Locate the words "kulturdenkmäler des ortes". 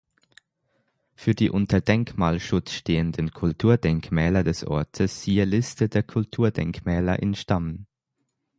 3.33-5.21